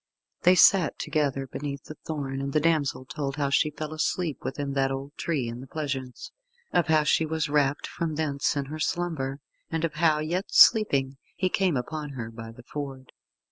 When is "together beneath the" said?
0.97-1.93